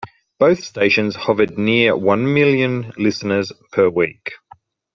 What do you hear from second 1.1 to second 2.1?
hovered near